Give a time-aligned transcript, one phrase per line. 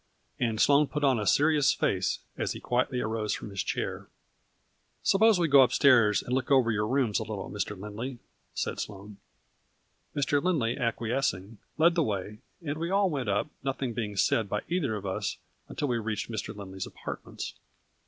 [0.39, 4.07] And Sloane put on a serious face, as he quietly arose from his chair.
[4.07, 7.19] 28 A FLURRY IN DIAMONDS." Suppose we go up stairs and look over your rooms
[7.19, 7.79] a little, Mr.
[7.79, 8.17] Lindley,"
[8.55, 9.17] said Sloane.
[10.15, 10.41] Mr.
[10.43, 14.95] Lindley acquiescing, led the way, and we all went up, nothing being said by either
[14.95, 15.37] of us
[15.69, 16.55] until we reached Mr.
[16.55, 17.53] Lindley's apartments.